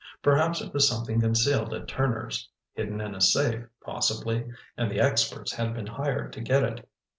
Perhaps 0.23 0.61
it 0.61 0.73
was 0.73 0.89
something 0.89 1.21
concealed 1.21 1.75
at 1.75 1.87
Turner's—hidden 1.87 2.99
in 2.99 3.13
a 3.13 3.21
safe, 3.21 3.65
possibly—and 3.85 4.89
the 4.89 4.99
"experts" 4.99 5.51
had 5.53 5.75
been 5.75 5.85
hired 5.85 6.33
to 6.33 6.41
get 6.41 6.63
it. 6.63 6.89